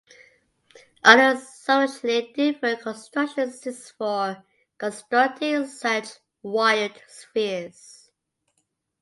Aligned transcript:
Other 1.03 1.39
substantially 1.39 2.31
different 2.33 2.81
constructions 2.81 3.57
exist 3.67 3.93
for 3.99 4.43
constructing 4.79 5.67
such 5.67 6.13
"wild" 6.41 6.99
spheres. 7.07 8.09